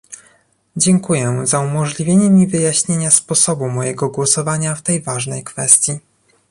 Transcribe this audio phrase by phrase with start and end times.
[0.75, 5.99] Dziękuję za umożliwienie mi wyjaśnienia sposobu mojego głosowania w tej ważnej kwestii